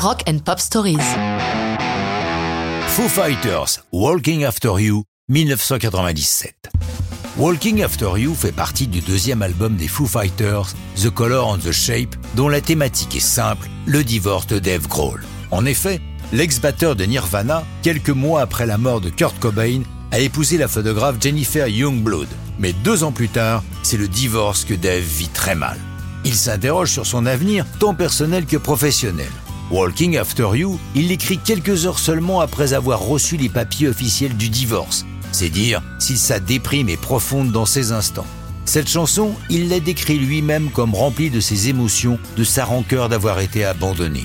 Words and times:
Rock 0.00 0.22
and 0.28 0.38
Pop 0.44 0.60
Stories. 0.60 0.98
Foo 2.86 3.08
Fighters, 3.08 3.80
Walking 3.90 4.44
After 4.44 4.78
You, 4.78 5.02
1997. 5.28 6.52
Walking 7.36 7.82
After 7.82 8.10
You 8.16 8.32
fait 8.32 8.52
partie 8.52 8.86
du 8.86 9.00
deuxième 9.00 9.42
album 9.42 9.74
des 9.74 9.88
Foo 9.88 10.06
Fighters, 10.06 10.68
The 11.02 11.10
Color 11.10 11.48
and 11.48 11.58
the 11.58 11.72
Shape, 11.72 12.14
dont 12.36 12.48
la 12.48 12.60
thématique 12.60 13.16
est 13.16 13.20
simple, 13.20 13.68
le 13.86 14.04
divorce 14.04 14.46
de 14.46 14.60
Dave 14.60 14.86
Grohl. 14.86 15.24
En 15.50 15.66
effet, 15.66 16.00
l'ex-batteur 16.32 16.94
de 16.94 17.04
Nirvana, 17.04 17.64
quelques 17.82 18.10
mois 18.10 18.42
après 18.42 18.66
la 18.66 18.78
mort 18.78 19.00
de 19.00 19.10
Kurt 19.10 19.36
Cobain, 19.40 19.82
a 20.12 20.20
épousé 20.20 20.58
la 20.58 20.68
photographe 20.68 21.16
Jennifer 21.20 21.66
Youngblood. 21.66 22.28
Mais 22.60 22.72
deux 22.72 23.02
ans 23.02 23.12
plus 23.12 23.30
tard, 23.30 23.64
c'est 23.82 23.96
le 23.96 24.06
divorce 24.06 24.64
que 24.64 24.74
Dave 24.74 25.02
vit 25.02 25.28
très 25.28 25.56
mal. 25.56 25.78
Il 26.24 26.34
s'interroge 26.34 26.92
sur 26.92 27.04
son 27.04 27.26
avenir, 27.26 27.66
tant 27.80 27.94
personnel 27.94 28.46
que 28.46 28.56
professionnel. 28.56 29.30
Walking 29.70 30.16
After 30.16 30.48
You, 30.54 30.78
il 30.94 31.08
l'écrit 31.08 31.36
quelques 31.36 31.84
heures 31.84 31.98
seulement 31.98 32.40
après 32.40 32.72
avoir 32.72 33.00
reçu 33.00 33.36
les 33.36 33.50
papiers 33.50 33.88
officiels 33.88 34.34
du 34.34 34.48
divorce. 34.48 35.04
C'est 35.30 35.50
dire 35.50 35.82
si 35.98 36.16
sa 36.16 36.40
déprime 36.40 36.88
est 36.88 37.00
profonde 37.00 37.52
dans 37.52 37.66
ces 37.66 37.92
instants. 37.92 38.26
Cette 38.64 38.88
chanson, 38.88 39.34
il 39.50 39.68
l'a 39.68 39.80
décrit 39.80 40.18
lui-même 40.18 40.70
comme 40.70 40.94
remplie 40.94 41.28
de 41.28 41.40
ses 41.40 41.68
émotions, 41.68 42.18
de 42.38 42.44
sa 42.44 42.64
rancœur 42.64 43.10
d'avoir 43.10 43.40
été 43.40 43.64
abandonné. 43.64 44.24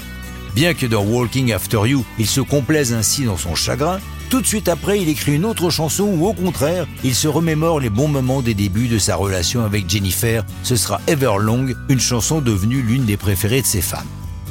Bien 0.56 0.74
que 0.74 0.86
dans 0.86 1.04
Walking 1.04 1.52
After 1.52 1.82
You, 1.86 2.06
il 2.20 2.28
se 2.28 2.42
complaise 2.42 2.94
ainsi 2.94 3.26
dans 3.26 3.38
son 3.38 3.56
chagrin, 3.56 4.00
tout 4.30 4.42
de 4.42 4.48
suite 4.48 4.68
après, 4.68 5.00
il 5.00 5.10
écrit 5.10 5.36
une 5.36 5.46
autre 5.46 5.70
chanson 5.70 6.06
où, 6.06 6.26
au 6.26 6.34
contraire, 6.34 6.88
il 7.04 7.14
se 7.14 7.28
remémore 7.28 7.80
les 7.80 7.90
bons 7.90 8.08
moments 8.08 8.42
des 8.42 8.56
débuts 8.56 8.88
de 8.88 8.98
sa 8.98 9.16
relation 9.16 9.64
avec 9.64 9.88
Jennifer. 9.88 10.44
Ce 10.64 10.76
sera 10.76 11.02
Everlong, 11.06 11.76
une 11.88 12.00
chanson 12.00 12.42
devenue 12.42 12.82
l'une 12.82 13.06
des 13.06 13.18
préférées 13.18 13.62
de 13.62 13.68
ses 13.68 13.82
fans. 13.82 14.00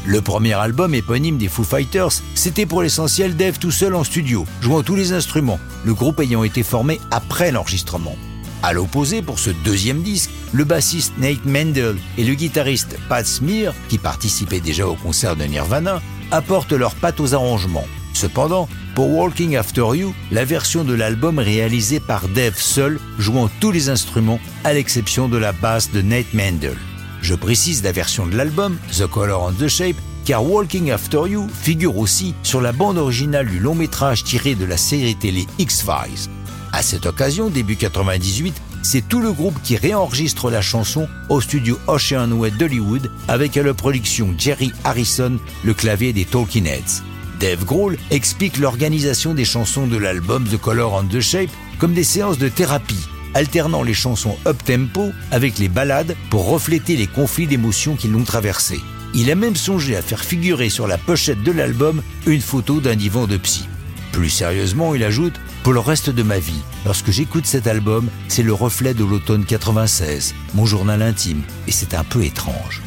Le 0.04 0.20
premier 0.20 0.54
album 0.54 0.94
éponyme 0.94 1.38
des 1.38 1.46
Foo 1.46 1.62
Fighters, 1.62 2.22
c'était 2.34 2.66
pour 2.66 2.82
l'essentiel 2.82 3.36
Dave 3.36 3.60
tout 3.60 3.70
seul 3.70 3.94
en 3.94 4.02
studio, 4.02 4.44
jouant 4.60 4.82
tous 4.82 4.96
les 4.96 5.12
instruments, 5.12 5.60
le 5.84 5.94
groupe 5.94 6.18
ayant 6.18 6.42
été 6.42 6.64
formé 6.64 7.00
après 7.12 7.52
l'enregistrement. 7.52 8.16
À 8.64 8.72
l'opposé, 8.72 9.22
pour 9.22 9.38
ce 9.38 9.50
deuxième 9.50 10.02
disque, 10.02 10.30
le 10.52 10.64
bassiste 10.64 11.12
Nate 11.18 11.44
Mendel 11.44 11.96
et 12.18 12.24
le 12.24 12.34
guitariste 12.34 12.96
Pat 13.08 13.24
Smear, 13.24 13.74
qui 13.88 13.98
participaient 13.98 14.60
déjà 14.60 14.88
au 14.88 14.96
concert 14.96 15.36
de 15.36 15.44
Nirvana, 15.44 16.02
apportent 16.32 16.72
leur 16.72 16.96
patte 16.96 17.20
aux 17.20 17.34
arrangements. 17.34 17.86
Cependant, 18.12 18.68
pour 18.96 19.08
Walking 19.08 19.56
After 19.56 19.86
You, 19.94 20.14
la 20.32 20.44
version 20.44 20.82
de 20.82 20.94
l'album 20.94 21.38
réalisée 21.38 22.00
par 22.00 22.28
Dave 22.28 22.58
seul, 22.58 22.98
jouant 23.18 23.48
tous 23.60 23.70
les 23.70 23.88
instruments, 23.88 24.40
à 24.64 24.72
l'exception 24.72 25.28
de 25.28 25.38
la 25.38 25.52
basse 25.52 25.92
de 25.92 26.02
Nate 26.02 26.34
Mendel. 26.34 26.76
Je 27.22 27.36
précise 27.36 27.84
la 27.84 27.92
version 27.92 28.26
de 28.26 28.36
l'album, 28.36 28.76
The 28.98 29.06
Color 29.06 29.44
and 29.44 29.52
the 29.52 29.68
Shape, 29.68 29.96
car 30.24 30.44
Walking 30.44 30.90
After 30.90 31.28
You 31.28 31.46
figure 31.48 31.96
aussi 31.96 32.34
sur 32.42 32.60
la 32.60 32.72
bande 32.72 32.98
originale 32.98 33.46
du 33.46 33.60
long 33.60 33.76
métrage 33.76 34.24
tiré 34.24 34.56
de 34.56 34.64
la 34.64 34.76
série 34.76 35.14
télé 35.14 35.46
X-Files. 35.58 36.28
À 36.72 36.82
cette 36.82 37.06
occasion, 37.06 37.48
début 37.48 37.76
98, 37.76 38.60
c'est 38.82 39.08
tout 39.08 39.20
le 39.20 39.32
groupe 39.32 39.54
qui 39.62 39.76
réenregistre 39.76 40.50
la 40.50 40.60
chanson 40.60 41.08
au 41.28 41.40
studio 41.40 41.78
Ocean 41.86 42.32
Way 42.32 42.50
d'Hollywood 42.52 43.08
avec 43.28 43.56
à 43.56 43.62
la 43.62 43.72
production 43.72 44.34
Jerry 44.36 44.72
Harrison, 44.82 45.38
le 45.64 45.74
clavier 45.74 46.12
des 46.12 46.24
Talking 46.24 46.66
Heads. 46.66 47.02
Dave 47.38 47.64
Grohl 47.64 47.98
explique 48.10 48.58
l'organisation 48.58 49.34
des 49.34 49.44
chansons 49.44 49.86
de 49.86 49.96
l'album 49.96 50.44
The 50.48 50.56
Color 50.56 50.94
and 50.94 51.08
the 51.08 51.20
Shape 51.20 51.50
comme 51.78 51.94
des 51.94 52.04
séances 52.04 52.38
de 52.38 52.48
thérapie, 52.48 53.08
alternant 53.34 53.82
les 53.82 53.94
chansons 53.94 54.36
up-tempo 54.46 55.12
avec 55.30 55.58
les 55.58 55.68
ballades 55.68 56.16
pour 56.30 56.48
refléter 56.48 56.96
les 56.96 57.06
conflits 57.06 57.46
d'émotions 57.46 57.96
qui 57.96 58.08
l'ont 58.08 58.24
traversé. 58.24 58.80
Il 59.14 59.30
a 59.30 59.34
même 59.34 59.56
songé 59.56 59.96
à 59.96 60.02
faire 60.02 60.24
figurer 60.24 60.70
sur 60.70 60.86
la 60.86 60.98
pochette 60.98 61.42
de 61.42 61.52
l'album 61.52 62.02
une 62.26 62.40
photo 62.40 62.80
d'un 62.80 62.96
divan 62.96 63.26
de 63.26 63.36
psy. 63.36 63.68
Plus 64.12 64.30
sérieusement, 64.30 64.94
il 64.94 65.04
ajoute 65.04 65.34
Pour 65.62 65.72
le 65.72 65.80
reste 65.80 66.10
de 66.10 66.22
ma 66.22 66.38
vie, 66.38 66.60
lorsque 66.84 67.10
j'écoute 67.10 67.46
cet 67.46 67.66
album, 67.66 68.08
c'est 68.28 68.42
le 68.42 68.52
reflet 68.52 68.94
de 68.94 69.04
l'automne 69.04 69.44
96, 69.44 70.34
mon 70.54 70.66
journal 70.66 71.02
intime, 71.02 71.42
et 71.66 71.72
c'est 71.72 71.94
un 71.94 72.04
peu 72.04 72.22
étrange. 72.22 72.82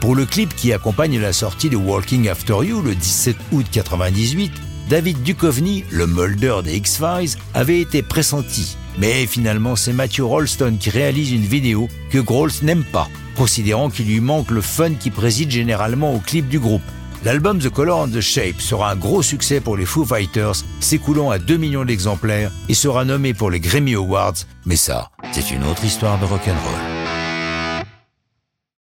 Pour 0.00 0.14
le 0.14 0.26
clip 0.26 0.54
qui 0.54 0.72
accompagne 0.72 1.18
la 1.18 1.32
sortie 1.32 1.70
de 1.70 1.76
Walking 1.76 2.28
After 2.28 2.58
You 2.62 2.82
le 2.82 2.94
17 2.94 3.36
août 3.52 3.66
98, 3.70 4.52
David 4.88 5.22
Duchovny, 5.22 5.84
le 5.90 6.06
Mulder 6.06 6.60
des 6.64 6.76
X-Files, 6.76 7.36
avait 7.54 7.80
été 7.80 8.02
pressenti. 8.02 8.76
Mais 8.98 9.26
finalement, 9.26 9.76
c'est 9.76 9.92
Matthew 9.92 10.22
Rolston 10.22 10.76
qui 10.78 10.90
réalise 10.90 11.32
une 11.32 11.46
vidéo 11.46 11.88
que 12.10 12.18
Grohl 12.18 12.50
n'aime 12.62 12.84
pas, 12.84 13.08
considérant 13.36 13.90
qu'il 13.90 14.06
lui 14.06 14.20
manque 14.20 14.50
le 14.50 14.60
fun 14.60 14.94
qui 14.94 15.10
préside 15.10 15.50
généralement 15.50 16.14
au 16.14 16.18
clip 16.18 16.48
du 16.48 16.58
groupe. 16.58 16.82
L'album 17.24 17.58
The 17.58 17.68
Color 17.68 18.00
and 18.00 18.08
the 18.08 18.20
Shape 18.20 18.60
sera 18.60 18.92
un 18.92 18.96
gros 18.96 19.22
succès 19.22 19.60
pour 19.60 19.76
les 19.76 19.86
Foo 19.86 20.04
Fighters, 20.04 20.64
s'écoulant 20.80 21.30
à 21.30 21.38
2 21.38 21.56
millions 21.56 21.84
d'exemplaires 21.84 22.52
et 22.68 22.74
sera 22.74 23.04
nommé 23.04 23.34
pour 23.34 23.50
les 23.50 23.60
Grammy 23.60 23.94
Awards, 23.94 24.34
mais 24.66 24.76
ça, 24.76 25.10
c'est 25.32 25.50
une 25.50 25.64
autre 25.64 25.84
histoire 25.84 26.18
de 26.20 26.24
rock'n'roll. 26.24 26.97